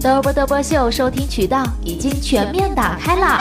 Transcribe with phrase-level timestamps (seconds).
[0.00, 3.40] 嘚啵嘚啵秀收听渠道已经全面打开了。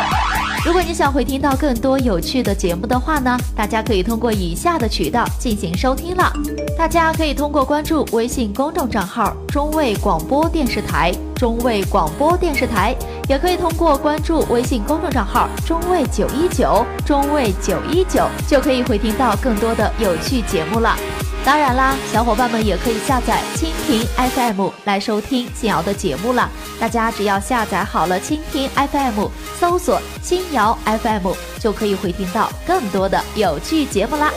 [0.65, 6.33] 如果你想回听到更多有趣的节目的话呢，大家可以通过以下的渠道进行收听了。
[6.75, 12.95] 大家可以通过关注微信公众账号“中卫广播电视台”，中卫广播电视台，
[13.29, 20.97] 也可以通过关注微信公众账号“中卫九一九”，中卫九一九，就可以回听到更多的有趣节目了。
[21.47, 26.51] 当然啦，小伙伴们也可以下载蜻蜓 FM 来收听新瑶的节目了。
[26.77, 34.29] 大家只要下载好了蜻蜓 FM，搜索新瑶 FM，就可以回听到更多的有趣节目啦。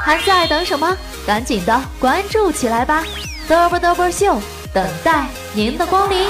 [0.00, 0.96] 还在等什么？
[1.24, 3.04] 赶紧的关注起来吧
[3.48, 4.36] 嘚啵嘚啵秀，
[4.74, 6.26] 等待您的光临。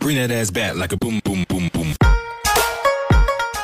[0.00, 1.83] Bring it as back like boom boom boom boom.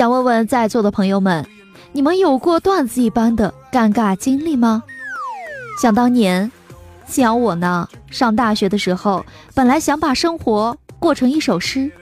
[0.00, 1.46] 想问问在座的朋友们，
[1.92, 4.82] 你们有过段子一般的尴尬经历吗？
[5.78, 6.50] 想当年，
[7.06, 9.22] 像我呢，上大学的时候，
[9.54, 11.92] 本来想把生活过成一首诗，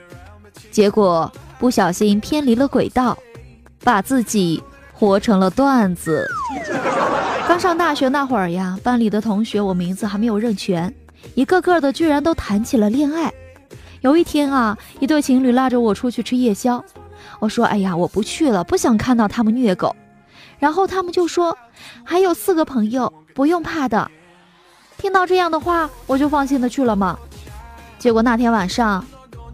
[0.71, 3.17] 结果不小心偏离了轨道，
[3.83, 6.25] 把自己活成了段子。
[7.49, 10.95] 刚上大学那会儿呀，班里的同学我名字还没有认全，
[11.35, 13.29] 一个个的居然都谈起了恋爱。
[13.99, 16.81] 有一天啊，一对情侣拉着我出去吃夜宵。
[17.39, 19.95] 我说：“哎呀，我不去了，不想看到他们虐狗。”
[20.59, 21.57] 然后他们就说
[22.03, 24.11] ：“还有四个朋友，不用怕的。”
[24.97, 27.17] 听到这样的话，我就放心的去了嘛。
[27.97, 29.05] 结果那天晚上，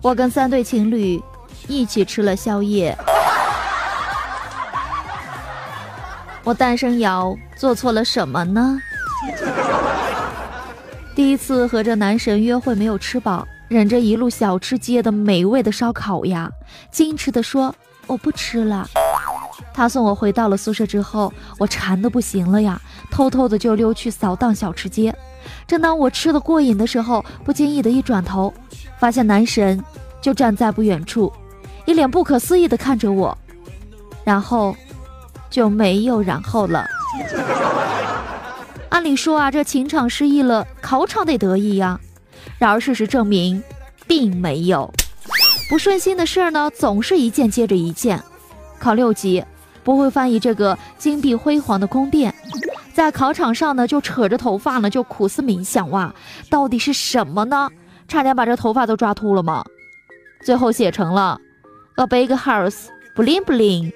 [0.01, 1.21] 我跟三对情侣
[1.67, 2.97] 一起吃了宵夜。
[6.43, 8.79] 我单身瑶做错了什么呢？
[11.15, 13.47] 第一次和这男神约会没有吃饱。
[13.75, 16.49] 忍着一路小吃街的美味的烧烤呀，
[16.93, 17.75] 矜持的说
[18.07, 18.87] 我不吃了。
[19.73, 22.81] 他送我回到了宿舍之后，我馋的不行了呀，
[23.11, 25.13] 偷偷的就溜去扫荡小吃街。
[25.67, 28.53] 正当我吃的过瘾的时候，不经意的一转头，
[28.97, 29.83] 发现男神
[30.21, 31.29] 就站在不远处，
[31.83, 33.37] 一脸不可思议的看着我，
[34.23, 34.73] 然后
[35.49, 36.87] 就没有然后了。
[38.87, 41.99] 按理说啊，这情场失意了，考场得得意呀。
[42.57, 43.61] 然而事实证明，
[44.07, 44.91] 并没有
[45.69, 48.21] 不顺心的事儿呢，总是一件接着一件。
[48.79, 49.43] 考六级
[49.83, 52.33] 不会翻译这个金碧辉煌的宫殿，
[52.93, 56.13] 在考场上呢就扯着头发呢就苦思冥想哇，
[56.49, 57.69] 到底是什么呢？
[58.07, 59.63] 差点把这头发都抓秃了吗？
[60.45, 61.39] 最后写成了
[61.95, 62.85] A big house
[63.16, 63.91] bling bling。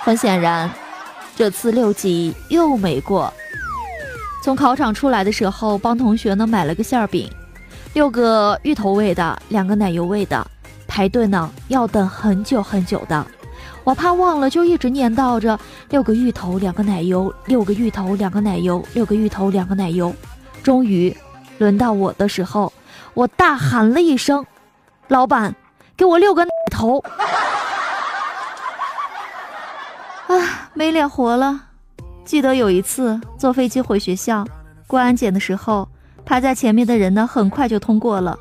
[0.00, 0.70] 很显然，
[1.36, 3.32] 这次六级又没过。
[4.48, 7.30] 从考场出来的时候，帮同学呢买了个馅饼，
[7.92, 10.42] 六个芋头味的，两个奶油味的。
[10.86, 13.26] 排队呢要等很久很久的，
[13.84, 15.60] 我怕忘了，就一直念叨着
[15.90, 20.14] 六个芋头两个奶油，六个芋头两个奶油，六个芋头两个奶油。
[20.62, 21.14] 终于
[21.58, 22.72] 轮到我的时候，
[23.12, 24.46] 我大喊了一声
[25.08, 25.54] ：“老板，
[25.94, 27.04] 给我六个头！”
[30.28, 31.64] 啊，没脸活了。
[32.28, 34.46] 记得有一次坐飞机回学校，
[34.86, 35.88] 过安检的时候，
[36.26, 38.38] 排在前面的人呢，很快就通过了。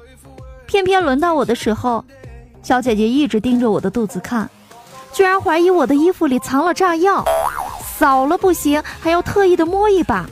[0.65, 2.03] 偏偏轮到我的时候，
[2.61, 4.49] 小姐姐一直盯着我的肚子看，
[5.13, 7.23] 居然怀疑我的衣服里藏了炸药，
[7.97, 10.29] 扫了不行，还要特意的摸一把。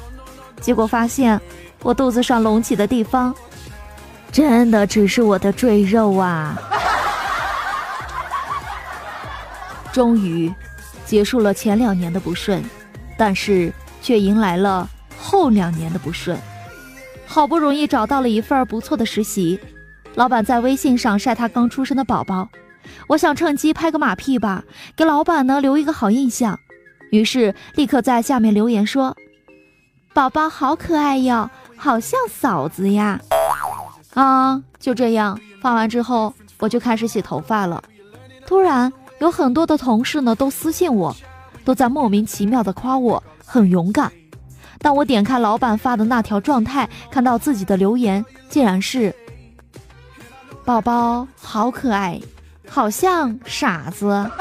[0.59, 1.39] 结果发现
[1.81, 3.33] 我肚子上隆起的地方，
[4.33, 6.61] 真的只是我的赘肉啊！
[9.93, 10.53] 终于
[11.05, 12.61] 结束了前两年的不顺。
[13.17, 13.71] 但是
[14.01, 16.37] 却迎来了后两年的不顺，
[17.25, 19.59] 好不容易找到了一份不错的实习，
[20.15, 22.49] 老板在微信上晒他刚出生的宝宝，
[23.07, 24.63] 我想趁机拍个马屁吧，
[24.95, 26.59] 给老板呢留一个好印象，
[27.11, 29.15] 于是立刻在下面留言说
[30.13, 33.19] ：“宝宝好可爱哟，好像嫂子呀。”
[34.13, 37.83] 啊，就这样发完之后，我就开始洗头发了，
[38.45, 41.15] 突然有很多的同事呢都私信我。
[41.65, 44.09] 都在莫名其妙的夸我很勇敢。
[44.79, 49.13] 当我点开老板发的那条状态，看到自己的留言竟然是
[50.63, 52.21] ：“宝宝好可爱，
[52.69, 54.29] 好像傻子。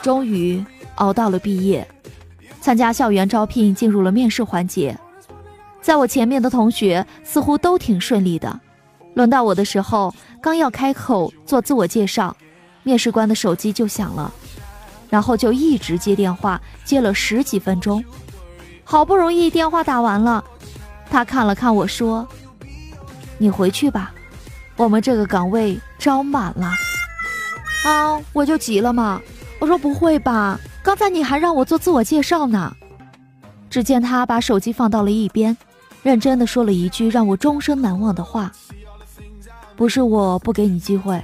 [0.00, 0.64] 终于
[0.96, 1.86] 熬到了毕业，
[2.60, 4.96] 参加校园招聘，进入了面试环节。
[5.80, 8.60] 在我前面的同学似乎都挺顺利的，
[9.14, 12.36] 轮到我的时候，刚要开口做自我介绍，
[12.86, 14.32] 面试官的手机就响了，
[15.10, 18.02] 然后就一直接电话，接了十几分钟。
[18.84, 20.44] 好不容易电话打完了，
[21.10, 22.24] 他看了看我说
[23.38, 24.14] ：“你回去吧，
[24.76, 26.72] 我们这个岗位招满了。”
[27.84, 29.20] 啊，我就急了嘛。
[29.58, 32.72] 我说不会吧，刚才你还让我做自我介绍呢。
[33.68, 35.56] 只见他把手机放到了一边，
[36.04, 38.52] 认真的说了一句让我终生难忘的话
[39.74, 41.20] ：“不是我不给你机会，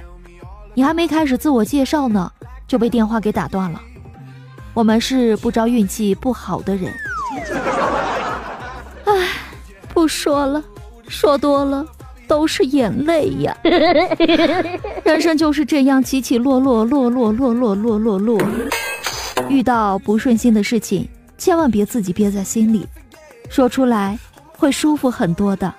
[0.73, 2.31] 你还没开始自我介绍呢，
[2.67, 3.81] 就被电话给打断了。
[4.73, 6.91] 我们是不招运气不好的人。
[9.05, 9.27] ”唉，
[9.93, 10.63] 不说了，
[11.07, 11.85] 说多了。
[12.25, 13.55] 都是眼泪呀！
[15.03, 18.41] 人生就是这样起起落落，落落落落落落落。
[19.49, 22.87] 遇到不顺心的事情，千万别自己憋在心里，
[23.49, 24.17] 说出来
[24.57, 25.71] 会舒服很多的。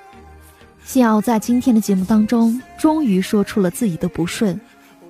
[0.85, 4.61] 幸瑶在今天的节目当中，终于说出了自己的不顺，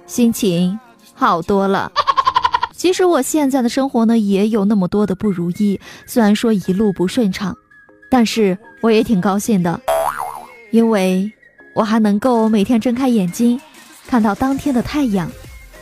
[0.06, 0.78] 心情
[1.14, 1.90] 好多了。
[2.76, 7.56] 其实我现在的生活呢，也有那么多的不如意，虽然说一路不顺畅，
[8.10, 9.80] 但是我也挺高兴的。
[10.70, 11.32] 因为
[11.74, 13.60] 我还能够每天睁开眼睛，
[14.06, 15.30] 看到当天的太阳，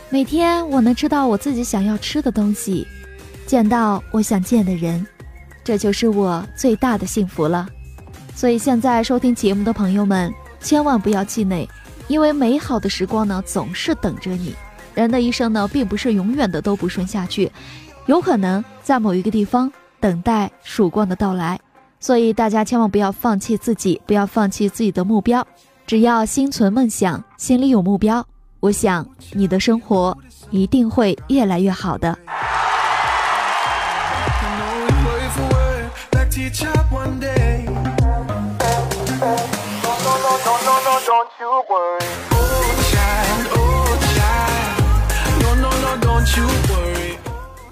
[0.09, 2.87] 每天我能吃到我自己想要吃的东西，
[3.45, 5.05] 见到我想见的人，
[5.63, 7.67] 这就是我最大的幸福了。
[8.35, 10.31] 所以现在收听节目的朋友们，
[10.61, 11.67] 千万不要气馁，
[12.07, 14.55] 因为美好的时光呢总是等着你。
[14.93, 17.51] 人的一生呢，并不是永远的都不顺下去，
[18.05, 21.59] 有可能在某一个地方等待曙光的到来。
[21.99, 25.45] 所以大家千万不要放弃自己，不要放弃自己的目标。
[25.87, 28.25] 只要心存梦想，心里有目标，
[28.59, 30.17] 我想你的生活
[30.51, 32.17] 一定会越来越好的。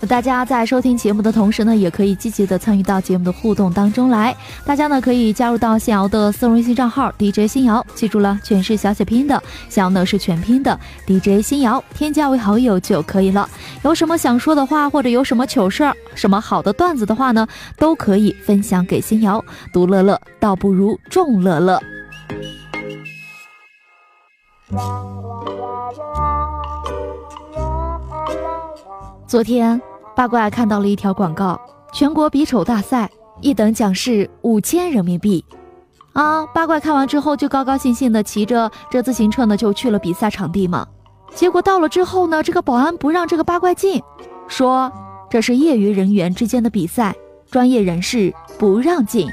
[0.07, 4.35] 大家在收听节目的同时呢，也可以积极的参与到节目的互动当中来。
[4.65, 13.47] 大家呢可以加入到新瑶的私人微信账号 DJ 新瑶，记住了，全是小写拼的，新瑶呢是全拼的 DJ 新瑶，添加为好友就可以了。
[13.83, 17.47] 有什么想说的话，或者有什么糗事、什么好的段子的话呢，
[17.77, 19.41] 都可以分享给新瑶。
[19.71, 21.81] 独乐乐倒不如众乐乐。
[29.27, 29.81] 昨天。
[30.13, 31.59] 八卦看到了一条广告，
[31.93, 33.09] 全国比丑大赛，
[33.39, 35.43] 一等奖是五千人民币。
[36.11, 40.85] 啊，八怪看完之后就高高兴兴的骑着这自行车呢，就去了比赛场地嘛。
[41.33, 44.03] 结果到了之后呢，这个保安不让这个八怪进，
[44.49, 44.91] 说
[45.29, 47.15] 这是业余人员之间的比赛，
[47.49, 49.27] 专业人士不让进。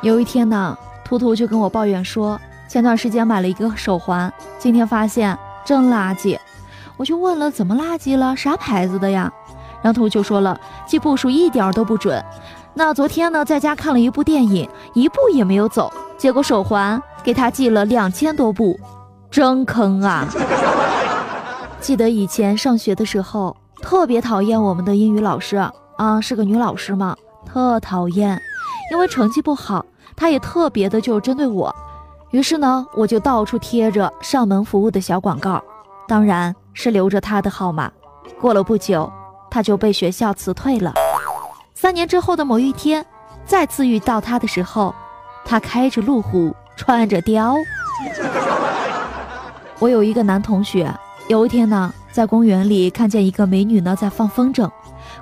[0.00, 2.40] 有一天呢，图图就跟我抱怨说，
[2.70, 6.38] 前段时间买了一个手环，今天发现真垃圾。
[6.96, 8.36] 我就问了，怎么垃圾了？
[8.36, 9.28] 啥牌子的呀？
[9.82, 10.56] 然后就说了，
[10.86, 12.24] 记步数一点都不准。
[12.72, 18.78] 那昨天呢，在家看了一部电影，一步也没有走，结果手环给他记了两千多步，
[19.32, 20.28] 真坑啊！
[21.80, 25.56] 记得以前上学的时候，特别讨厌我们的英语老师
[25.96, 28.40] 啊，是个女老师嘛，特讨厌，
[28.92, 31.74] 因为成绩不好，她也特别的就针对我。
[32.30, 35.62] 于是呢，我就到处贴着上门服务的小广告，
[36.06, 36.54] 当然。
[36.72, 37.90] 是留着他的号码，
[38.40, 39.12] 过了不久，
[39.50, 40.94] 他就被学校辞退了。
[41.74, 43.04] 三年之后的某一天，
[43.44, 44.94] 再次遇到他的时候，
[45.44, 47.56] 他开着路虎，穿着貂。
[49.80, 50.90] 我有一个男同学，
[51.28, 54.70] 有一天呢，在公园里看见一个美女呢在放风筝，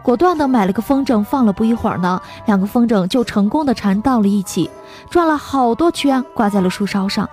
[0.02, 1.52] 果断的买了个风筝放了。
[1.52, 4.70] 不一会儿呢，两个风筝就成功的缠到了一起，
[5.10, 7.28] 转了好多圈，挂在了树梢上。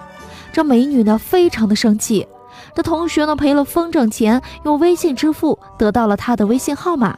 [0.52, 2.28] 这美女呢，非常的生气。
[2.74, 7.18] 这同学呢赔了风筝钱，用微信支付得到了她的微信号码，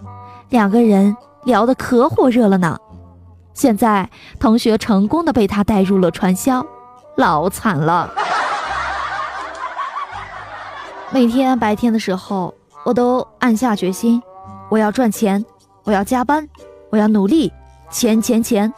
[0.49, 2.77] 两个人聊得可火热了呢。
[3.53, 6.63] 现在同学成功的被他带入了传销，
[7.15, 8.11] 老惨了。
[11.09, 14.21] 每天白天的时候，我都暗下决心，
[14.69, 15.43] 我要赚钱，
[15.83, 16.47] 我要加班，
[16.89, 17.51] 我要努力，
[17.89, 18.71] 钱钱钱。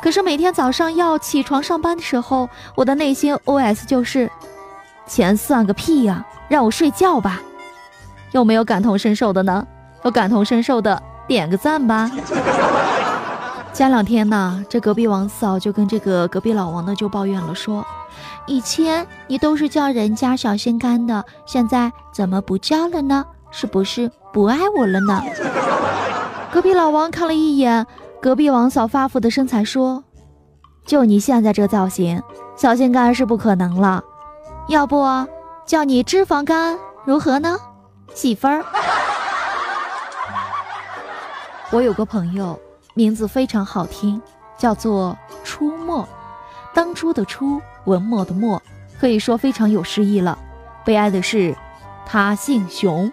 [0.00, 4.30] 可是每天早上要起床上班的时候，我的内心 OS 就是。
[5.06, 6.22] 钱算个屁呀！
[6.48, 7.40] 让我睡觉吧。
[8.32, 9.66] 有没有感同身受的呢？
[10.04, 12.10] 有感同身受的点个赞吧。
[13.72, 17.86] 前两天呢，这隔壁王嫂就跟这个隔壁老王呢就抱怨了，说
[18.46, 23.24] ：“以前你都是叫人家小心肝的，现在怎么不叫了呢？
[23.50, 25.22] 是不是不爱我了呢？”
[26.52, 27.86] 隔壁老王看了一眼
[28.20, 30.02] 隔壁王嫂发福的身材，说
[30.86, 32.22] ：“就你现在这造型，
[32.56, 34.02] 小心肝是不可能了。
[34.68, 35.04] 要不
[35.66, 37.56] 叫你脂肪肝如何呢，
[38.14, 38.64] 媳妇儿？”
[41.70, 42.58] 我有个朋友，
[42.94, 44.20] 名字非常好听，
[44.56, 46.08] 叫做出没，
[46.72, 48.62] 当初的初，文末的末，
[48.98, 50.38] 可以说非常有诗意了。
[50.82, 51.54] 悲哀的是，
[52.06, 53.12] 他姓熊。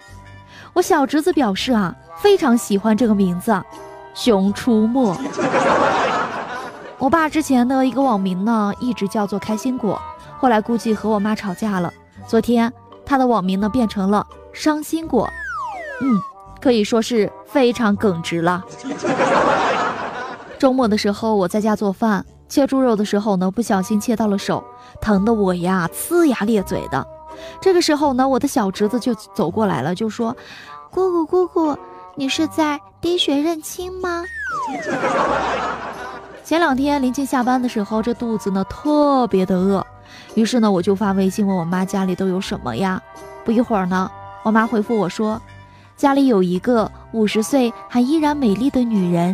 [0.76, 3.58] 我小侄子表示啊，非常喜欢这个名字，
[4.12, 5.16] 熊出没。
[6.98, 9.98] 我爸之前的一个网名呢，一直叫做开心果，
[10.36, 11.90] 后来估计和我妈吵架了，
[12.26, 12.70] 昨天
[13.06, 15.26] 他的网名呢变成了伤心果。
[16.02, 16.20] 嗯。
[16.60, 18.62] 可以说是非常耿直了。
[20.58, 24.62] 周末的时候，我在家做饭，切猪肉的时候呢，不小心切到了手，
[25.00, 27.06] 疼得我呀呲牙咧嘴的。
[27.60, 30.36] 这个时候呢，我的小侄子就走过来了，就说
[30.90, 31.78] ：“姑姑姑姑，
[32.14, 34.22] 你是在滴血认亲吗？”
[36.44, 39.84] 前两天临近下班的时候，这肚子呢特别的饿，
[40.34, 43.02] 于是呢，我就发微信问我妈家里都有什么呀？
[43.44, 44.10] 不一会儿呢，
[44.44, 45.40] 我妈回复我说。
[45.96, 49.32] 家里有一个五十岁还依然美丽的女人。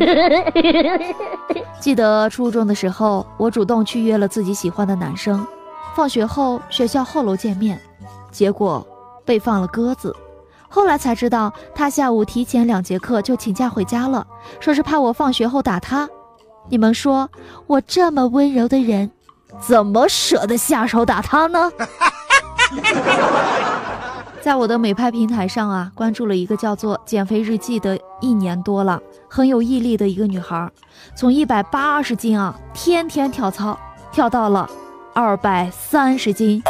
[1.80, 5.44] 记得初中的时候，我主动去约了自己喜欢的男生，
[5.97, 7.80] 放学后学校后楼见面，
[8.32, 8.84] 结果
[9.24, 10.14] 被放了鸽子。
[10.68, 14.26] 后来才知道，他下午提前两节课就请假回家了，
[14.58, 16.08] 说是怕我放学后打他。
[16.68, 17.28] 你们说，
[17.66, 19.10] 我这么温柔的人，
[19.60, 21.70] 怎么舍得下手打他呢？
[24.40, 30.68] 在我的美拍平台上啊，关注了一个叫做“减肥日记”的一年多了，很有毅力的一个女孩，
[31.14, 33.78] 从一百八十斤啊，天天跳操，
[34.10, 34.68] 跳到了
[35.14, 36.62] 二百三十斤，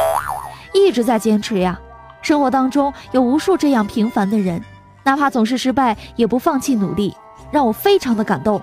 [0.73, 1.79] 一直在坚持呀。
[2.21, 4.63] 生活当中有无数这样平凡的人，
[5.03, 7.15] 哪怕总是失败，也不放弃努力，
[7.51, 8.61] 让我非常的感动。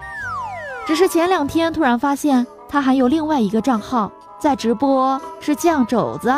[0.87, 6.35] 只是前两天突然发现他还有另外一个账号在直播，是酱肘子，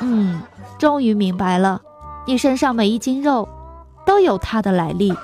[0.00, 0.40] 嗯。
[0.78, 1.78] 终于明白了，
[2.26, 3.46] 你身上每一斤肉
[4.06, 5.14] 都有它的来历。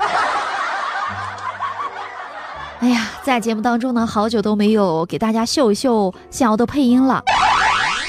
[2.81, 7.23] 哎呀，在节目当中呢，好久都没有给大家秀一秀逍遥的配音了。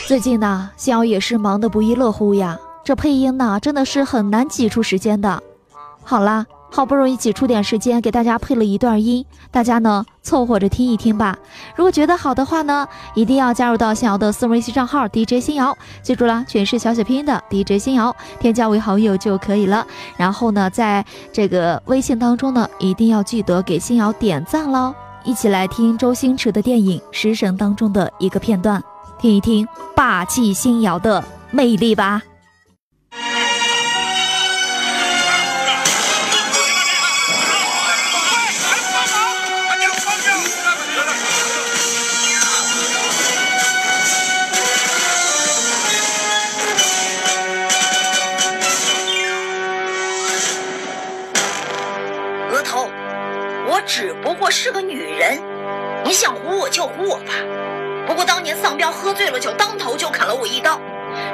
[0.07, 2.57] 最近呢，逍遥也是忙得不亦乐乎呀。
[2.81, 5.43] 这配音呢，真的是很难挤出时间的。
[6.01, 6.45] 好啦。
[6.69, 11.37] 好不容易挤出点时间给大家配了一段音，大家呢凑合着听一听吧。
[11.77, 12.85] 如果觉得好的话呢，
[13.15, 19.87] 一定要加入到新瑶的私人微信账号 DJ 新瑶，记住了，全是小写拼音的 DJ 新瑶，添加为好友就可以了。
[20.17, 24.93] 然后呢，在这个微信当中呢，一定要记得给新瑶点赞喽。
[25.23, 28.83] 一起来听周星驰的电影《食神》当中的一个片段，
[29.19, 32.21] 听一听霸气新瑶的魅力吧。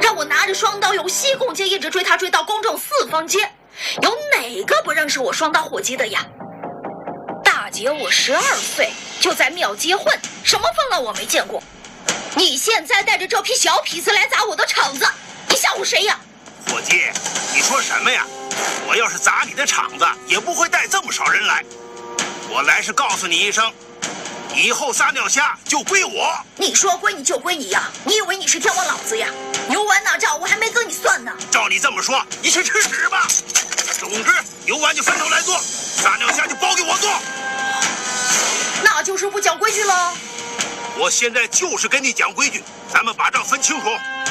[0.04, 3.50] 让我拿着双刀由西贡街一直追他追到公众四方街，
[4.02, 6.20] 有哪个不认识我双刀火鸡的呀？
[7.42, 8.92] 大姐，我十二岁
[9.22, 11.64] 就在庙街混，什么风浪我没见过。
[12.36, 15.08] 你现在带着这批小痞子来砸我的场子，
[15.48, 16.20] 你吓唬谁呀？
[16.68, 17.04] 伙计，
[17.54, 18.28] 你说什么呀？
[18.86, 21.64] 我要是砸你的场子，也不会带这么少人来。
[22.50, 23.72] 我来是告诉你一声，
[24.56, 26.38] 以后撒尿虾就归我。
[26.56, 27.90] 你说归你就归你呀？
[28.06, 29.28] 你以为你是天王老子呀？
[29.70, 31.32] 游玩那账我还没跟你算呢。
[31.50, 33.28] 照你这么说，你去吃屎吧。
[34.00, 34.32] 总之，
[34.66, 37.10] 游玩就分头来做，撒尿虾就包给我做。
[38.84, 40.14] 那就是不讲规矩喽。
[40.98, 43.88] 我现在就是跟你讲规矩，咱们把账分清楚。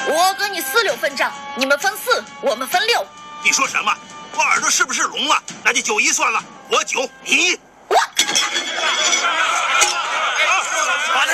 [0.07, 3.05] 我跟你四六分账，你们分四，我们分六。
[3.43, 3.93] 你说什么？
[4.35, 5.43] 我耳朵是不是聋了？
[5.65, 7.61] 那就九一算了，我九，你一。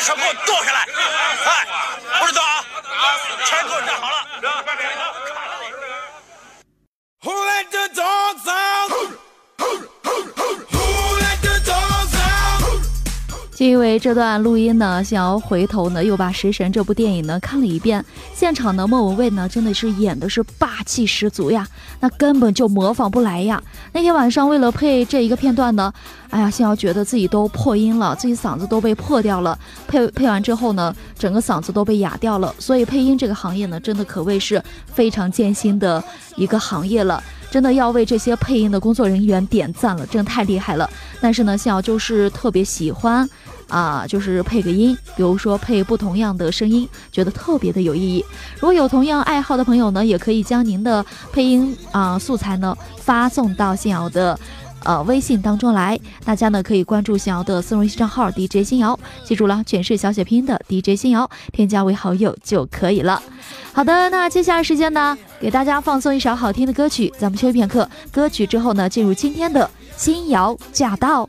[0.00, 0.86] 手给我剁下来，
[1.44, 1.66] 哎，
[2.20, 2.64] 不知道啊，
[3.44, 5.02] 全给我站好了，后把脸都
[5.32, 5.38] 卡。
[13.58, 18.04] 就因为这段录音呢，想要回头呢，又把《食神》这部电影呢看了一遍。
[18.32, 21.66] 现场呢，莫文蔚呢真的是演的是霸气十足呀，
[21.98, 23.60] 那根本就模仿不来呀。
[23.92, 25.92] 那天晚上为了配这一个片段呢，
[26.30, 29.58] 哎呀，想要觉得自己都破音了，自己嗓子都被破掉了。
[29.88, 32.54] 配配完之后呢，整个嗓子都被哑掉了。
[32.60, 36.00] 所以配音这个行业呢，真的可谓是非常艰辛的
[36.36, 37.20] 一个行业了。
[37.50, 40.88] 真的要为这些配音的工作人员点赞了，真的太厉害了。
[41.20, 43.28] 但是呢，像瑶就是特别喜欢，
[43.68, 48.24] 啊，就是配个音，比如说配不同样的声音，觉得特别的有意义。
[48.56, 54.38] 如果有同样爱好的朋友呢，也可以将您的配音啊素材呢发送到信瑶的。
[54.84, 63.22] 呃，微信当中来，大家呢可以关注新瑶的私人微信账号 DJ 新瑶，记住了，全是小写拼的 DJ 新瑶，添加为好友就可以了。
[63.72, 71.28] 好的，那接下来时间呢，给大家放送一首好听的歌曲，咱们休息片刻，歌曲之后呢，进入今天的新瑶驾到。